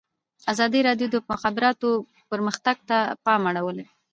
[0.51, 1.89] ازادي راډیو د د مخابراتو
[2.31, 3.85] پرمختګ ته پام اړولی.